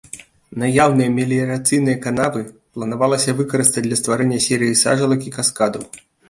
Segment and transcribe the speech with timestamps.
[0.61, 2.41] Наяўныя меліярацыйныя канавы
[2.73, 5.83] планавалася выкарыстаць для стварэння серыі сажалак і каскадаў.